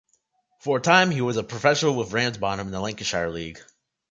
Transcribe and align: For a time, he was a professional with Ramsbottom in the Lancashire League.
For 0.61 0.77
a 0.77 0.81
time, 0.81 1.11
he 1.11 1.21
was 1.21 1.37
a 1.37 1.43
professional 1.43 1.93
with 1.95 2.11
Ramsbottom 2.11 2.65
in 2.65 2.71
the 2.71 2.79
Lancashire 2.81 3.29
League. 3.29 3.61